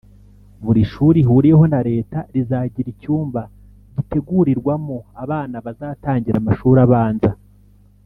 buri 0.63 0.81
shuri 0.91 1.17
ihuriyeho 1.23 1.65
na 1.73 1.79
Leta 1.89 2.17
rizagira 2.33 2.87
icyumba 2.93 3.41
gitegurirwamo 3.95 4.97
abana 5.23 5.55
bazatangira 5.65 6.37
amashuri 6.39 6.79
abanza 6.87 7.31